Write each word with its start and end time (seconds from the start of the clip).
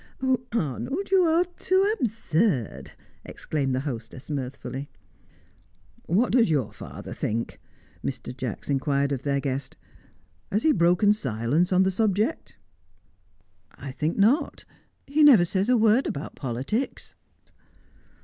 "Arnold, 0.51 1.11
you 1.11 1.21
are 1.25 1.45
too 1.57 1.93
absurd!" 1.99 2.93
exclaimed 3.23 3.75
the 3.75 3.81
hostess 3.81 4.31
mirthfully. 4.31 4.89
"What 6.07 6.31
does 6.31 6.49
your 6.49 6.73
father 6.73 7.13
think?" 7.13 7.59
Mr. 8.03 8.35
Jacks 8.35 8.67
inquired 8.67 9.11
of 9.11 9.21
their 9.21 9.39
guest. 9.39 9.77
"Has 10.51 10.63
he 10.63 10.71
broken 10.71 11.13
silence 11.13 11.71
on 11.71 11.83
the 11.83 11.91
subject?" 11.91 12.57
"I 13.75 13.91
think 13.91 14.17
not. 14.17 14.65
He 15.05 15.21
never 15.23 15.45
says 15.45 15.69
a 15.69 15.77
word 15.77 16.07
about 16.07 16.33
politics." 16.35 17.13